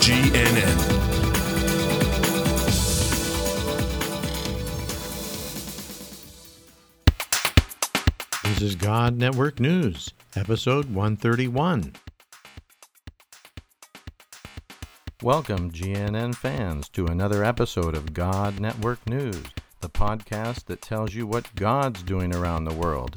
GNN. 0.00 0.76
This 8.44 8.62
is 8.62 8.76
God 8.76 9.16
Network 9.18 9.60
News, 9.60 10.12
episode 10.34 10.86
131. 10.86 11.92
Welcome, 15.22 15.70
GNN 15.72 16.34
fans, 16.34 16.88
to 16.90 17.06
another 17.06 17.42
episode 17.42 17.96
of 17.96 18.14
God 18.14 18.60
Network 18.60 19.08
News, 19.08 19.42
the 19.80 19.88
podcast 19.88 20.66
that 20.66 20.80
tells 20.82 21.14
you 21.14 21.26
what 21.26 21.54
God's 21.54 22.02
doing 22.02 22.34
around 22.34 22.64
the 22.64 22.74
world. 22.74 23.16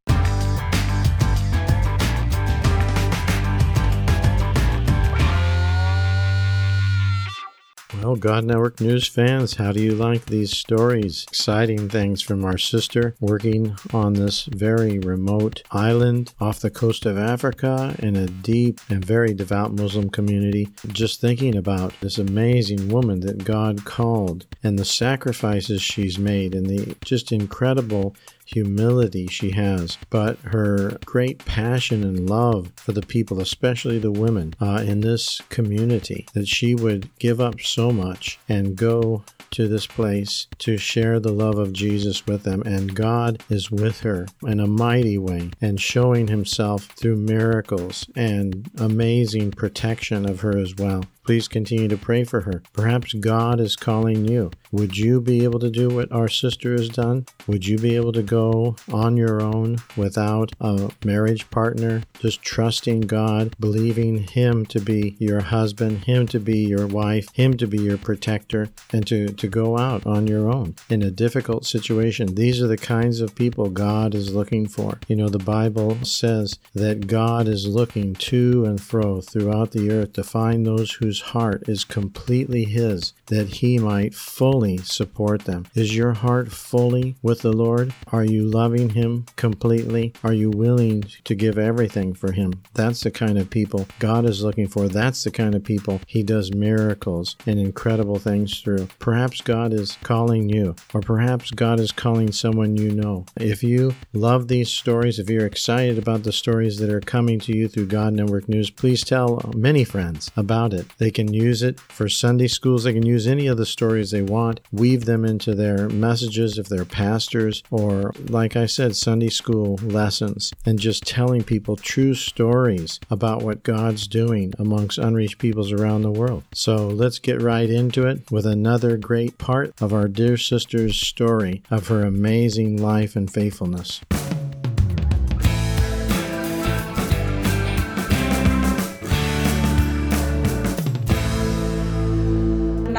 Well, 7.99 8.15
God 8.15 8.45
Network 8.45 8.79
News 8.79 9.05
fans, 9.05 9.55
how 9.55 9.73
do 9.73 9.81
you 9.81 9.93
like 9.93 10.25
these 10.25 10.57
stories? 10.57 11.25
Exciting 11.27 11.89
things 11.89 12.21
from 12.21 12.45
our 12.45 12.57
sister 12.57 13.15
working 13.19 13.75
on 13.93 14.13
this 14.13 14.45
very 14.45 14.97
remote 14.97 15.61
island 15.71 16.33
off 16.39 16.61
the 16.61 16.69
coast 16.69 17.05
of 17.05 17.17
Africa 17.17 17.93
in 17.99 18.15
a 18.15 18.27
deep 18.27 18.79
and 18.89 19.03
very 19.03 19.33
devout 19.33 19.73
Muslim 19.73 20.09
community. 20.09 20.69
Just 20.87 21.19
thinking 21.19 21.57
about 21.57 21.93
this 21.99 22.17
amazing 22.17 22.87
woman 22.87 23.19
that 23.19 23.43
God 23.43 23.83
called 23.83 24.45
and 24.63 24.79
the 24.79 24.85
sacrifices 24.85 25.81
she's 25.81 26.17
made 26.17 26.55
and 26.55 26.67
the 26.67 26.95
just 27.03 27.33
incredible 27.33 28.15
humility 28.53 29.27
she 29.27 29.51
has, 29.51 29.97
but 30.09 30.37
her 30.39 30.97
great 31.05 31.43
passion 31.45 32.03
and 32.03 32.29
love 32.29 32.71
for 32.75 32.91
the 32.91 33.01
people, 33.01 33.39
especially 33.39 33.99
the 33.99 34.11
women 34.11 34.53
uh, 34.61 34.83
in 34.85 35.01
this 35.01 35.41
community, 35.49 36.27
that 36.33 36.47
she 36.47 36.75
would 36.75 37.09
give 37.19 37.39
up 37.39 37.61
so 37.61 37.91
much 37.91 38.39
and 38.49 38.75
go 38.75 39.23
to 39.51 39.67
this 39.67 39.85
place 39.85 40.47
to 40.59 40.77
share 40.77 41.19
the 41.19 41.33
love 41.33 41.57
of 41.57 41.73
Jesus 41.73 42.25
with 42.25 42.43
them. 42.43 42.61
And 42.63 42.95
God 42.95 43.43
is 43.49 43.69
with 43.69 43.99
her 44.01 44.27
in 44.43 44.59
a 44.59 44.67
mighty 44.67 45.17
way 45.17 45.51
and 45.61 45.79
showing 45.79 46.27
himself 46.27 46.85
through 46.85 47.17
miracles 47.17 48.07
and 48.15 48.69
amazing 48.77 49.51
protection 49.51 50.27
of 50.27 50.39
her 50.39 50.57
as 50.57 50.75
well. 50.75 51.03
Please 51.23 51.47
continue 51.47 51.87
to 51.87 51.97
pray 51.97 52.23
for 52.23 52.41
her. 52.41 52.63
Perhaps 52.73 53.13
God 53.13 53.59
is 53.59 53.75
calling 53.75 54.27
you. 54.27 54.51
Would 54.71 54.97
you 54.97 55.21
be 55.21 55.43
able 55.43 55.59
to 55.59 55.69
do 55.69 55.89
what 55.89 56.11
our 56.11 56.27
sister 56.27 56.71
has 56.71 56.89
done? 56.89 57.25
Would 57.45 57.67
you 57.67 57.77
be 57.77 57.95
able 57.95 58.13
to 58.13 58.23
go 58.23 58.75
on 58.91 59.17
your 59.17 59.41
own 59.41 59.77
without 59.97 60.51
a 60.59 60.91
marriage 61.03 61.49
partner, 61.49 62.03
just 62.19 62.41
trusting 62.41 63.01
God, 63.01 63.53
believing 63.59 64.19
Him 64.19 64.65
to 64.67 64.79
be 64.79 65.15
your 65.19 65.41
husband, 65.41 66.05
Him 66.05 66.25
to 66.27 66.39
be 66.39 66.59
your 66.59 66.87
wife, 66.87 67.27
Him 67.33 67.57
to 67.57 67.67
be 67.67 67.81
your 67.81 67.97
protector, 67.97 68.69
and 68.91 69.05
to, 69.07 69.27
to 69.27 69.47
go 69.47 69.77
out 69.77 70.05
on 70.05 70.25
your 70.25 70.49
own 70.49 70.75
in 70.89 71.01
a 71.01 71.11
difficult 71.11 71.65
situation? 71.65 72.35
These 72.35 72.61
are 72.61 72.67
the 72.67 72.77
kinds 72.77 73.19
of 73.19 73.35
people 73.35 73.69
God 73.69 74.15
is 74.15 74.33
looking 74.33 74.67
for. 74.67 74.99
You 75.07 75.17
know, 75.17 75.29
the 75.29 75.37
Bible 75.37 75.97
says 76.03 76.57
that 76.73 77.07
God 77.07 77.47
is 77.47 77.67
looking 77.67 78.15
to 78.15 78.65
and 78.65 78.79
fro 78.79 79.21
throughout 79.21 79.71
the 79.71 79.91
earth 79.91 80.13
to 80.13 80.23
find 80.23 80.65
those 80.65 80.93
whose 81.11 81.31
heart 81.31 81.67
is 81.67 81.83
completely 81.83 82.63
His, 82.63 83.11
that 83.25 83.55
He 83.55 83.77
might 83.77 84.15
fully 84.15 84.77
support 84.77 85.43
them. 85.43 85.65
Is 85.75 85.93
your 85.93 86.13
heart 86.13 86.53
fully 86.53 87.17
with 87.21 87.41
the 87.41 87.51
Lord? 87.51 87.93
Are 88.13 88.23
you 88.23 88.45
loving 88.45 88.91
Him 88.91 89.25
completely? 89.35 90.13
Are 90.23 90.31
you 90.31 90.49
willing 90.49 91.03
to 91.25 91.35
give 91.35 91.57
everything 91.57 92.13
for 92.13 92.31
Him? 92.31 92.63
That's 92.75 93.01
the 93.01 93.11
kind 93.11 93.37
of 93.37 93.49
people 93.49 93.89
God 93.99 94.23
is 94.23 94.41
looking 94.41 94.69
for. 94.69 94.87
That's 94.87 95.25
the 95.25 95.31
kind 95.31 95.53
of 95.53 95.65
people 95.65 95.99
He 96.07 96.23
does 96.23 96.53
miracles 96.53 97.35
and 97.45 97.59
incredible 97.59 98.17
things 98.17 98.61
through. 98.61 98.87
Perhaps 98.99 99.41
God 99.41 99.73
is 99.73 99.97
calling 100.03 100.47
you, 100.47 100.77
or 100.93 101.01
perhaps 101.01 101.51
God 101.51 101.81
is 101.81 101.91
calling 101.91 102.31
someone 102.31 102.77
you 102.77 102.91
know. 102.91 103.25
If 103.35 103.63
you 103.63 103.95
love 104.13 104.47
these 104.47 104.69
stories, 104.69 105.19
if 105.19 105.29
you're 105.29 105.45
excited 105.45 105.97
about 105.97 106.23
the 106.23 106.31
stories 106.31 106.77
that 106.77 106.89
are 106.89 107.01
coming 107.01 107.37
to 107.41 107.53
you 107.53 107.67
through 107.67 107.87
God 107.87 108.13
Network 108.13 108.47
News, 108.47 108.69
please 108.69 109.03
tell 109.03 109.51
many 109.53 109.83
friends 109.83 110.31
about 110.37 110.73
it. 110.73 110.87
They 111.01 111.09
can 111.09 111.33
use 111.33 111.63
it 111.63 111.79
for 111.79 112.07
Sunday 112.07 112.47
schools. 112.47 112.83
They 112.83 112.93
can 112.93 113.07
use 113.07 113.25
any 113.25 113.47
of 113.47 113.57
the 113.57 113.65
stories 113.65 114.11
they 114.11 114.21
want, 114.21 114.59
weave 114.71 115.05
them 115.05 115.25
into 115.25 115.55
their 115.55 115.89
messages 115.89 116.59
if 116.59 116.69
they're 116.69 116.85
pastors, 116.85 117.63
or, 117.71 118.13
like 118.29 118.55
I 118.55 118.67
said, 118.67 118.95
Sunday 118.95 119.29
school 119.29 119.79
lessons, 119.81 120.53
and 120.63 120.77
just 120.77 121.01
telling 121.01 121.43
people 121.43 121.75
true 121.75 122.13
stories 122.13 122.99
about 123.09 123.41
what 123.41 123.63
God's 123.63 124.07
doing 124.07 124.53
amongst 124.59 124.99
unreached 124.99 125.39
peoples 125.39 125.71
around 125.71 126.03
the 126.03 126.11
world. 126.11 126.43
So 126.53 126.75
let's 126.87 127.17
get 127.17 127.41
right 127.41 127.67
into 127.67 128.05
it 128.05 128.29
with 128.29 128.45
another 128.45 128.95
great 128.95 129.39
part 129.39 129.73
of 129.81 129.93
our 129.93 130.07
dear 130.07 130.37
sister's 130.37 130.99
story 130.99 131.63
of 131.71 131.87
her 131.87 132.05
amazing 132.05 132.79
life 132.79 133.15
and 133.15 133.27
faithfulness. 133.33 134.01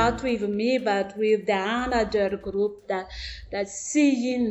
Not 0.03 0.23
with 0.23 0.43
me, 0.61 0.79
but 0.79 1.17
with 1.17 1.47
the 1.47 1.61
another 1.85 2.37
group 2.37 2.89
that 2.89 3.07
that's 3.51 3.75
seeing 3.93 4.47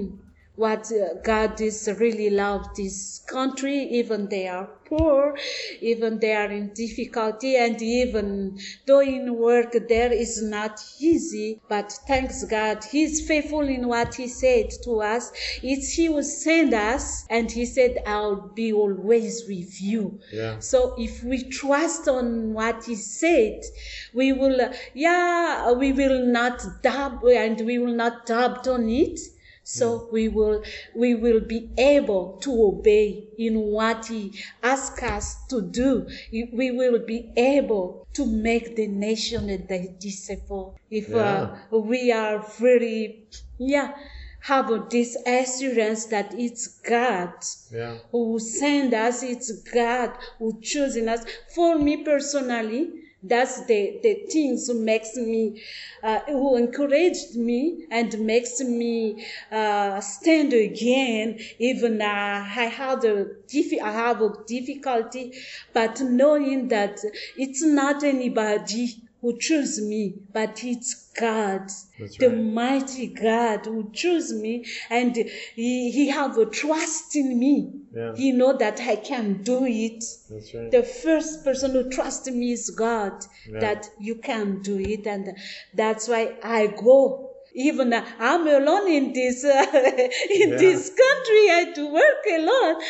what 0.56 0.92
uh, 0.92 1.14
God 1.24 1.62
is 1.62 1.90
really 2.00 2.30
love 2.30 2.68
this 2.76 3.24
country, 3.30 3.78
even 3.92 4.28
they 4.28 4.48
are 4.48 4.70
poor, 4.86 5.38
even 5.80 6.20
they 6.20 6.36
are 6.36 6.52
in 6.52 6.74
difficulty, 6.74 7.56
and 7.56 7.82
even 7.82 8.60
doing 8.86 9.38
work 9.40 9.74
there 9.88 10.12
is 10.12 10.44
not 10.44 10.84
easy. 11.00 11.62
But 11.70 11.94
thanks 12.06 12.44
God, 12.44 12.84
He's 12.84 13.26
faithful 13.26 13.62
in 13.62 13.88
what 13.88 14.16
He 14.16 14.28
said 14.28 14.70
to 14.84 15.02
us. 15.02 15.32
It's 15.64 15.94
He 15.94 16.10
will 16.10 16.24
send 16.24 16.74
us, 16.74 17.26
and 17.30 17.50
He 17.50 17.66
said, 17.66 18.00
"I'll 18.06 18.52
be 18.54 18.74
always 18.74 19.44
with 19.48 19.82
you." 19.82 20.20
Yeah. 20.34 20.60
So 20.60 20.96
if 20.98 21.24
we 21.24 21.50
trust 21.50 22.10
on 22.10 22.54
what 22.54 22.84
He 22.84 22.96
said, 22.96 23.62
we 24.14 24.34
will, 24.34 24.72
yeah, 24.94 25.72
we 25.72 25.94
will 25.94 26.26
not 26.26 26.62
doubt, 26.84 27.24
and 27.24 27.62
we 27.66 27.80
will 27.80 27.96
not 27.96 28.26
doubt 28.26 28.68
on 28.68 28.90
it. 28.90 29.18
So 29.78 30.10
we 30.12 30.28
will 30.28 30.64
we 30.96 31.16
will 31.16 31.40
be 31.40 31.70
able 31.78 32.40
to 32.44 32.52
obey 32.52 33.30
in 33.38 33.56
what 33.58 34.08
He 34.08 34.34
asks 34.62 35.02
us 35.04 35.46
to 35.50 35.62
do. 35.62 36.08
We 36.32 36.72
will 36.72 37.00
be 37.06 37.32
able 37.38 38.06
to 38.14 38.26
make 38.26 38.76
the 38.76 38.88
nation 38.88 39.50
a 39.50 39.58
disciple 40.00 40.78
if 40.90 41.14
uh, 41.16 41.56
we 41.72 42.12
are 42.12 42.46
really 42.60 43.28
yeah 43.58 43.94
have 44.42 44.90
this 44.90 45.16
assurance 45.26 46.06
that 46.08 46.34
it's 46.34 46.68
God 46.82 47.34
Yeah. 47.72 47.98
who 48.12 48.40
send 48.40 48.94
us, 48.94 49.22
it's 49.24 49.52
God 49.72 50.12
who 50.40 50.60
chosen 50.62 51.08
us. 51.08 51.24
For 51.56 51.78
me 51.78 52.04
personally, 52.04 52.90
that's 53.24 53.66
the, 53.66 54.00
the 54.04 54.26
things 54.32 54.68
who 54.68 54.74
makes 54.84 55.16
me, 55.16 55.62
uh, 56.04 56.20
who 56.28 56.56
encouraged 56.58 57.36
me 57.36 57.86
and 57.92 58.20
makes 58.20 58.60
me 58.62 59.26
uh, 59.52 60.00
stand 60.02 60.54
again. 60.54 61.40
Even 61.60 62.02
uh, 62.02 62.06
I 62.06 62.66
had 62.66 63.04
a 63.06 63.26
diffi- 63.48 63.82
I 63.82 63.92
have 63.92 64.22
a 64.22 64.30
difficulty, 64.48 65.34
but 65.74 66.02
knowing 66.02 66.68
that 66.70 67.00
it's 67.38 67.64
not 67.64 68.04
anybody 68.04 69.02
who 69.22 69.38
chose 69.38 69.80
me, 69.80 70.16
but 70.34 70.64
it's 70.64 71.12
God, 71.20 71.70
That's 72.00 72.18
the 72.18 72.30
right. 72.30 72.38
mighty 72.38 73.08
God 73.08 73.66
who 73.66 73.92
chose 73.94 74.34
me, 74.34 74.66
and 74.90 75.16
he, 75.56 75.92
he 75.92 76.08
have 76.10 76.38
a 76.38 76.46
trust 76.48 77.16
in 77.16 77.38
me. 77.38 77.72
Yeah. 77.94 78.14
He 78.16 78.32
know 78.32 78.58
that 78.58 78.80
I 78.80 78.96
can 78.96 79.44
do 79.44 79.66
it. 79.66 80.04
Right. 80.30 80.72
The 80.72 80.84
first 80.84 81.44
person 81.44 81.72
who 81.72 81.90
trusts 81.90 82.30
me 82.30 82.54
is 82.54 82.70
God, 82.72 83.24
Yeah. 83.52 83.60
that 83.60 83.90
you 84.00 84.16
can 84.16 84.62
do 84.62 84.80
it, 84.80 85.06
and 85.06 85.38
that's 85.74 86.08
why 86.08 86.36
I 86.44 86.68
go. 86.68 87.31
Even 87.54 87.94
I'm 87.94 88.48
alone 88.48 88.88
in 88.90 89.14
this 89.14 89.44
uh, 89.44 89.66
in 90.42 90.50
Yeah. 90.52 90.58
this 90.58 90.90
country. 90.90 91.50
I 91.52 91.72
do 91.76 91.88
work 91.92 92.24
alone, 92.30 92.82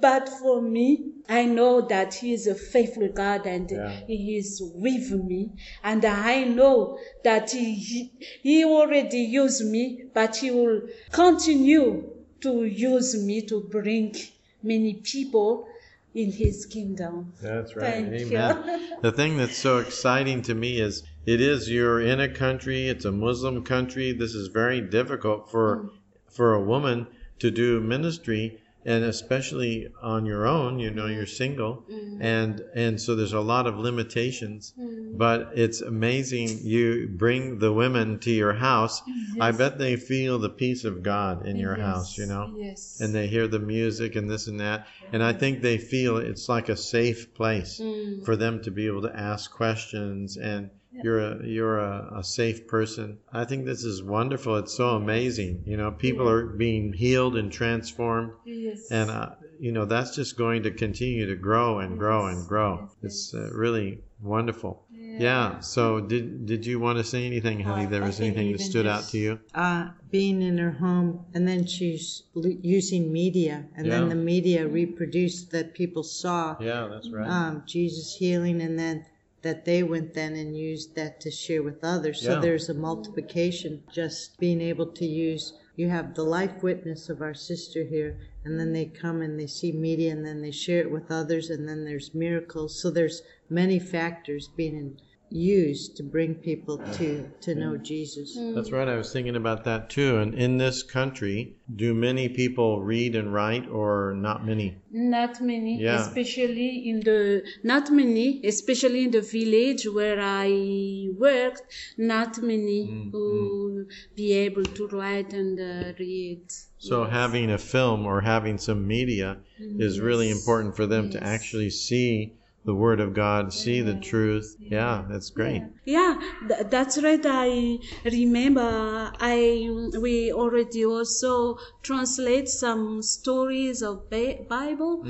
but 0.00 0.28
for 0.28 0.60
me, 0.60 1.12
I 1.28 1.46
know 1.46 1.80
that 1.82 2.14
He 2.14 2.32
is 2.34 2.46
a 2.46 2.54
faithful 2.54 3.08
God 3.08 3.46
and 3.46 3.70
Yeah. 3.70 4.00
He 4.06 4.36
is 4.36 4.60
with 4.74 5.10
me, 5.12 5.50
and 5.82 6.04
I 6.04 6.44
know 6.44 6.98
that 7.24 7.50
He 7.50 7.74
He, 7.74 8.12
he 8.42 8.64
already 8.64 9.20
used 9.20 9.64
me, 9.64 10.04
but 10.14 10.36
He 10.36 10.50
will 10.50 10.82
continue 11.12 12.10
to 12.42 12.64
use 12.64 13.22
me 13.22 13.42
to 13.42 13.60
bring 13.70 14.14
many 14.62 14.94
people 14.94 15.66
in 16.14 16.32
His 16.32 16.66
kingdom. 16.66 17.32
That's 17.40 17.76
right. 17.76 18.06
Thank 18.06 18.32
Amen. 18.32 18.90
you. 18.90 18.96
the 19.02 19.12
thing 19.12 19.36
that's 19.36 19.56
so 19.56 19.78
exciting 19.78 20.42
to 20.42 20.54
me 20.54 20.80
is 20.80 21.02
it 21.26 21.40
is 21.40 21.70
you're 21.70 22.00
in 22.00 22.20
a 22.20 22.28
country, 22.28 22.88
it's 22.88 23.04
a 23.04 23.12
Muslim 23.12 23.62
country. 23.64 24.12
This 24.12 24.34
is 24.34 24.48
very 24.48 24.80
difficult 24.80 25.50
for 25.50 25.76
mm. 25.76 25.90
for 26.28 26.54
a 26.54 26.60
woman 26.60 27.06
to 27.38 27.50
do 27.50 27.80
ministry 27.80 28.59
and 28.84 29.04
especially 29.04 29.88
on 30.02 30.26
your 30.26 30.46
own, 30.46 30.78
you 30.78 30.90
know, 30.90 31.06
you're 31.06 31.26
single 31.26 31.84
and 32.18 32.62
and 32.74 33.00
so 33.00 33.14
there's 33.14 33.32
a 33.32 33.40
lot 33.40 33.66
of 33.66 33.78
limitations. 33.78 34.74
But 35.12 35.50
it's 35.54 35.80
amazing 35.80 36.60
you 36.64 37.08
bring 37.08 37.58
the 37.58 37.72
women 37.72 38.18
to 38.20 38.30
your 38.30 38.52
house. 38.54 39.02
I 39.38 39.50
bet 39.52 39.78
they 39.78 39.96
feel 39.96 40.38
the 40.38 40.50
peace 40.50 40.84
of 40.84 41.02
God 41.02 41.46
in 41.46 41.58
your 41.58 41.76
house, 41.76 42.16
you 42.18 42.26
know 42.26 42.50
Yes. 42.60 42.96
and 43.00 43.14
they 43.14 43.26
hear 43.26 43.48
the 43.48 43.58
music 43.58 44.14
and 44.16 44.30
this 44.30 44.46
and 44.46 44.60
that 44.60 44.86
and 45.12 45.22
i 45.22 45.32
think 45.32 45.62
they 45.62 45.78
feel 45.78 46.16
it's 46.18 46.48
like 46.48 46.68
a 46.68 46.76
safe 46.76 47.34
place 47.34 47.82
Mm. 47.82 48.24
for 48.24 48.36
them 48.36 48.62
to 48.62 48.70
be 48.70 48.86
able 48.86 49.02
to 49.02 49.16
ask 49.16 49.50
questions 49.50 50.36
and 50.36 50.70
you're 51.04 51.20
a 51.20 51.46
you're 51.46 51.78
a, 51.78 52.18
a 52.18 52.24
safe 52.24 52.66
person. 52.66 53.18
I 53.32 53.44
think 53.44 53.64
this 53.64 53.84
is 53.84 54.02
wonderful. 54.02 54.56
It's 54.56 54.74
so 54.74 54.90
amazing. 54.90 55.62
You 55.66 55.76
know 55.76 55.90
people 55.90 56.28
are 56.28 56.46
being 56.46 56.92
healed 56.92 57.36
and 57.36 57.50
transformed. 57.52 58.32
Yes. 58.44 58.88
and 58.90 59.10
uh, 59.10 59.30
you 59.58 59.72
know 59.72 59.84
that's 59.84 60.14
just 60.14 60.36
going 60.36 60.62
to 60.64 60.70
continue 60.70 61.26
to 61.26 61.36
grow 61.36 61.78
and 61.80 61.98
grow 61.98 62.26
and 62.26 62.46
grow. 62.48 62.88
It's 63.02 63.34
uh, 63.34 63.50
really 63.52 64.00
wonderful. 64.22 64.84
Yeah. 65.18 65.60
so 65.60 66.00
did 66.00 66.46
did 66.46 66.64
you 66.64 66.80
want 66.80 66.96
to 66.98 67.04
say 67.04 67.26
anything 67.26 67.60
honey? 67.60 67.86
There 67.86 68.02
was 68.02 68.20
anything 68.20 68.52
that 68.52 68.60
stood 68.60 68.86
out 68.86 69.08
to 69.08 69.18
you? 69.18 69.40
Uh, 69.54 69.90
being 70.10 70.40
in 70.42 70.56
her 70.58 70.70
home, 70.72 71.26
and 71.34 71.46
then 71.46 71.66
she's 71.66 72.22
l- 72.36 72.46
using 72.62 73.12
media, 73.12 73.66
and 73.76 73.86
Yeah. 73.86 73.92
then 74.00 74.08
the 74.08 74.14
media 74.14 74.66
reproduced 74.66 75.50
that 75.50 75.74
people 75.74 76.02
saw 76.02 76.56
yeah 76.60 76.88
that's 76.90 77.10
right. 77.10 77.28
um, 77.28 77.62
Jesus 77.66 78.14
healing, 78.14 78.62
and 78.62 78.78
then 78.78 79.04
that 79.42 79.64
they 79.64 79.82
went 79.82 80.14
then 80.14 80.34
and 80.36 80.56
used 80.56 80.94
that 80.96 81.20
to 81.20 81.30
share 81.30 81.62
with 81.62 81.82
others. 81.82 82.22
Yeah. 82.22 82.30
So 82.30 82.40
there's 82.40 82.68
a 82.68 82.74
multiplication. 82.74 83.82
Just 83.92 84.38
being 84.38 84.60
able 84.60 84.86
to 84.86 85.06
use. 85.06 85.54
You 85.76 85.88
have 85.88 86.14
the 86.14 86.24
life 86.24 86.62
witness 86.62 87.08
of 87.08 87.22
our 87.22 87.32
sister 87.32 87.84
here, 87.84 88.18
and 88.44 88.60
then 88.60 88.72
they 88.72 88.84
come 88.84 89.22
and 89.22 89.40
they 89.40 89.46
see 89.46 89.72
media, 89.72 90.12
and 90.12 90.26
then 90.26 90.42
they 90.42 90.50
share 90.50 90.80
it 90.80 90.90
with 90.90 91.10
others, 91.10 91.48
and 91.48 91.66
then 91.66 91.84
there's 91.84 92.14
miracles. 92.14 92.80
So 92.80 92.90
there's 92.90 93.22
many 93.48 93.78
factors 93.78 94.48
being 94.48 95.00
used 95.30 95.96
to 95.96 96.02
bring 96.02 96.34
people 96.34 96.78
to 96.98 97.30
to 97.40 97.54
know 97.54 97.76
Jesus. 97.76 98.36
That's 98.54 98.72
right. 98.72 98.88
I 98.88 98.96
was 98.96 99.12
thinking 99.12 99.36
about 99.36 99.64
that 99.64 99.88
too. 99.90 100.18
And 100.18 100.34
in 100.34 100.58
this 100.58 100.82
country, 100.82 101.54
do 101.74 101.94
many 101.94 102.28
people 102.28 102.82
read 102.82 103.14
and 103.14 103.32
write, 103.32 103.68
or 103.68 104.14
not 104.16 104.44
many? 104.44 104.76
Not 104.90 105.40
many, 105.40 105.80
Yeah. 105.80 106.00
especially 106.00 106.88
in 106.90 107.00
the 107.00 107.44
not 107.62 107.90
many, 107.92 108.44
especially 108.44 109.04
in 109.04 109.12
the 109.12 109.20
village 109.22 109.86
where 109.86 110.20
I 110.20 111.08
worked. 111.16 111.62
Not 111.96 112.42
many 112.42 112.80
Mm, 112.88 113.10
who 113.12 113.86
be 114.16 114.32
able 114.32 114.64
to 114.64 114.86
write 114.88 115.32
and 115.32 115.58
uh, 115.60 115.92
read. 115.98 116.42
So 116.78 117.04
Yes. 117.04 117.12
having 117.12 117.50
a 117.50 117.58
film 117.58 118.06
or 118.06 118.20
having 118.22 118.58
some 118.58 118.86
media 118.86 119.38
is 119.78 120.00
really 120.00 120.30
important 120.30 120.74
for 120.76 120.86
them 120.86 121.10
to 121.10 121.22
actually 121.22 121.70
see 121.70 122.32
the 122.64 122.74
Word 122.74 123.00
of 123.00 123.14
God, 123.14 123.52
see 123.52 123.80
the 123.80 123.94
truth. 123.94 124.56
Yeah, 124.60 125.04
that's 125.08 125.30
great. 125.30 125.62
Yeah, 125.84 126.20
th- 126.46 126.66
that's 126.70 127.02
right. 127.02 127.20
I 127.24 127.78
remember 128.04 129.10
I 129.18 129.68
we 130.00 130.32
already 130.32 130.84
also 130.84 131.58
translate 131.82 132.48
some 132.48 133.02
stories 133.02 133.82
of 133.82 134.10
Bi- 134.10 134.40
Bible, 134.48 135.06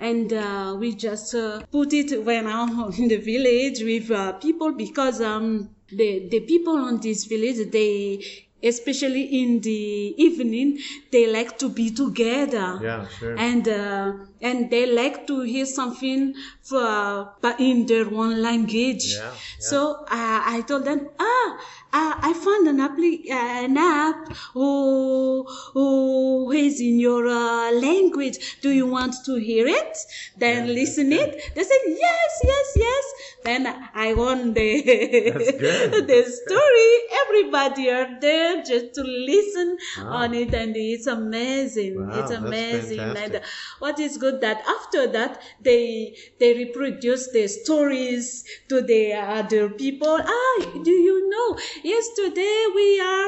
and 0.00 0.32
uh, 0.32 0.76
we 0.78 0.94
just 0.94 1.34
uh, 1.34 1.62
put 1.70 1.92
it 1.92 2.24
when 2.24 2.46
I'm 2.46 2.92
in 2.98 3.08
the 3.08 3.18
village 3.18 3.82
with 3.82 4.10
uh, 4.10 4.32
people 4.32 4.72
because 4.72 5.20
um 5.20 5.70
the 5.90 6.28
the 6.28 6.40
people 6.40 6.76
on 6.76 7.00
this 7.00 7.24
village 7.24 7.70
they 7.70 8.22
especially 8.62 9.24
in 9.42 9.60
the 9.60 10.14
evening 10.18 10.78
they 11.12 11.30
like 11.30 11.58
to 11.58 11.68
be 11.68 11.90
together 11.90 12.78
Yeah, 12.82 13.06
sure. 13.18 13.36
and 13.38 13.66
uh, 13.68 14.12
and 14.40 14.70
they 14.70 14.86
like 14.86 15.26
to 15.26 15.40
hear 15.42 15.66
something 15.66 16.34
for 16.62 17.32
but 17.40 17.60
in 17.60 17.86
their 17.86 18.06
own 18.06 18.42
language. 18.42 19.04
Yeah, 19.14 19.24
yeah. 19.24 19.32
So 19.58 19.78
uh, 20.10 20.40
I 20.54 20.62
told 20.66 20.84
them, 20.84 21.08
ah, 21.18 21.48
uh, 21.92 22.14
I 22.20 22.32
found 22.34 22.68
an, 22.68 22.78
appli- 22.86 23.30
uh, 23.30 23.64
an 23.64 23.76
app 23.78 24.32
who, 24.52 25.44
who 25.72 26.52
is 26.52 26.80
in 26.80 26.98
your 27.00 27.26
uh, 27.26 27.72
language. 27.72 28.60
Do 28.60 28.70
you 28.70 28.86
want 28.86 29.14
to 29.24 29.36
hear 29.36 29.66
it? 29.66 29.96
Then 30.36 30.66
Yeah, 30.66 30.72
listen 30.74 31.12
it. 31.12 31.54
They 31.54 31.62
said 31.62 31.84
yes, 31.86 32.40
yes, 32.44 32.72
yes. 32.76 33.04
Then 33.44 33.88
I 33.94 34.12
won 34.14 34.52
the 34.52 34.82
the 34.82 36.20
story. 36.44 36.92
Everybody 37.26 37.90
are 37.90 38.20
there 38.20 38.62
just 38.62 38.94
to 38.94 39.02
listen 39.02 39.78
Wow. 39.98 40.12
on 40.24 40.34
it, 40.34 40.52
and 40.54 40.76
it's 40.76 41.06
amazing. 41.06 41.94
Wow, 41.96 42.18
it's 42.20 42.30
amazing. 42.30 43.00
And 43.16 43.40
what 43.78 43.98
is 43.98 44.16
good 44.18 44.40
that 44.40 44.62
after 44.66 45.06
that 45.08 45.40
they 45.60 46.14
they 46.38 46.54
reproduce 46.54 47.30
the 47.32 47.46
stories 47.48 48.44
to 48.68 48.82
the 48.82 49.14
other 49.14 49.70
people. 49.70 50.18
Ah, 50.20 50.62
do 50.82 50.90
you 50.90 51.28
know? 51.30 51.58
Yesterday 51.82 52.64
we 52.74 53.00
are. 53.00 53.18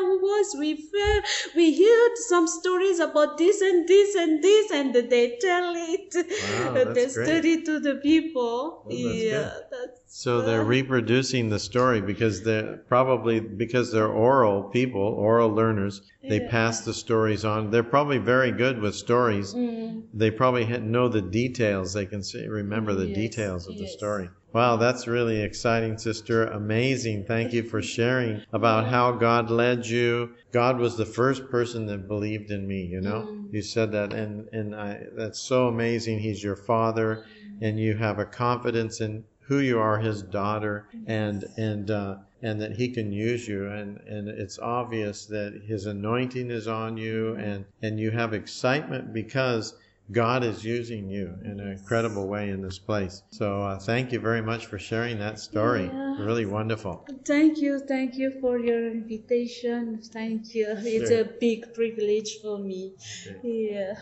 Who 0.00 0.18
was 0.20 0.54
her? 0.54 1.22
We 1.56 1.84
heard 1.84 2.16
some 2.16 2.46
stories 2.46 2.98
about 2.98 3.38
this 3.38 3.60
and 3.60 3.86
this 3.88 4.14
and 4.14 4.42
this, 4.42 4.70
and 4.70 4.94
they 4.94 5.36
tell 5.40 5.74
it. 5.76 6.14
Wow, 6.14 6.72
the 6.84 6.94
great. 6.94 7.10
story 7.10 7.62
to 7.62 7.80
the 7.80 7.96
people. 7.96 8.84
that's 8.88 8.96
yeah, 8.96 9.30
good. 9.30 9.64
that's 9.70 10.00
So 10.06 10.42
they're 10.42 10.64
reproducing 10.64 11.48
the 11.48 11.58
story 11.58 12.00
because 12.00 12.42
they're 12.42 12.78
probably 12.88 13.40
because 13.40 13.92
they're 13.92 14.08
oral 14.08 14.64
people, 14.64 15.02
oral 15.02 15.50
learners. 15.50 16.02
They 16.22 16.40
pass 16.40 16.80
the 16.84 16.94
stories 16.94 17.44
on. 17.44 17.70
They're 17.70 17.82
probably 17.82 18.18
very 18.18 18.52
good 18.52 18.80
with 18.80 18.94
stories. 18.94 19.54
Mm. 19.54 20.02
They 20.14 20.30
probably 20.30 20.66
know 20.78 21.08
the 21.08 21.22
details. 21.22 21.92
They 21.92 22.06
can 22.06 22.22
say, 22.22 22.46
remember 22.46 22.94
the 22.94 23.06
Yes, 23.06 23.16
details 23.16 23.68
of 23.68 23.76
the 23.76 23.84
yes. 23.84 23.92
story. 23.92 24.28
Wow, 24.52 24.76
that's 24.76 25.06
really 25.06 25.42
exciting, 25.42 25.96
sister. 25.96 26.46
Amazing. 26.46 27.24
Thank 27.24 27.52
you 27.52 27.62
for 27.62 27.80
sharing 27.80 28.42
about 28.52 28.86
how 28.86 29.12
God 29.12 29.50
led 29.50 29.86
you. 29.86 30.34
God 30.50 30.78
was 30.78 30.96
the 30.96 31.06
first 31.06 31.48
person 31.50 31.86
that 31.86 32.08
believed 32.08 32.50
in 32.50 32.66
me, 32.66 32.82
you 32.84 33.00
know? 33.00 33.28
Mm. 33.28 33.52
You 33.52 33.62
said 33.62 33.92
that 33.92 34.12
and 34.12 34.48
and 34.52 34.74
I 34.74 35.04
that's 35.16 35.38
so 35.38 35.68
amazing. 35.68 36.18
He's 36.18 36.42
your 36.42 36.56
father 36.56 37.24
and 37.60 37.78
you 37.78 37.94
have 37.96 38.18
a 38.18 38.24
confidence 38.24 39.00
in 39.00 39.24
who 39.50 39.58
you 39.58 39.80
are, 39.80 39.98
his 39.98 40.22
daughter, 40.22 40.86
and 41.06 41.44
and 41.56 41.90
uh, 41.90 42.16
and 42.40 42.60
that 42.60 42.76
he 42.76 42.88
can 42.88 43.12
use 43.12 43.48
you, 43.48 43.68
and 43.68 43.98
and 44.06 44.28
it's 44.28 44.60
obvious 44.60 45.26
that 45.26 45.62
his 45.66 45.86
anointing 45.86 46.52
is 46.52 46.68
on 46.68 46.96
you, 46.96 47.34
and 47.34 47.64
and 47.82 47.98
you 47.98 48.12
have 48.12 48.32
excitement 48.32 49.12
because 49.12 49.74
God 50.12 50.42
is 50.44 50.64
using 50.64 51.08
you 51.08 51.34
in 51.44 51.60
an 51.60 51.68
incredible 51.68 52.26
way 52.26 52.50
in 52.50 52.62
this 52.62 52.78
place. 52.78 53.22
So 53.30 53.62
uh, 53.62 53.78
thank 53.78 54.12
you 54.12 54.20
very 54.20 54.42
much 54.42 54.66
for 54.66 54.78
sharing 54.78 55.18
that 55.18 55.38
story. 55.38 55.84
Yeah. 55.84 56.16
Really 56.18 56.46
wonderful. 56.46 57.06
Thank 57.24 57.58
you, 57.58 57.78
thank 57.78 58.16
you 58.16 58.32
for 58.40 58.58
your 58.58 58.90
invitation. 58.90 60.00
Thank 60.02 60.54
you. 60.54 60.66
It's 60.78 61.10
a 61.10 61.24
big 61.24 61.72
privilege 61.74 62.38
for 62.42 62.58
me. 62.58 62.94
Yeah. 63.42 63.94